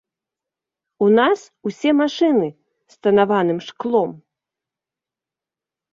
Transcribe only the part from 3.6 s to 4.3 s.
шклом.